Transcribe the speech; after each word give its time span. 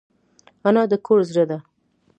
انا 0.67 0.83
د 0.91 0.93
کور 1.05 1.19
زړه 1.31 1.43
ده 1.49 1.57